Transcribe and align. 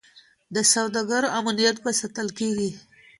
د 0.55 0.57
سوداګرو 0.73 1.33
امنیت 1.39 1.77
به 1.83 1.91
ساتل 2.01 2.27
کیږي. 2.39 2.71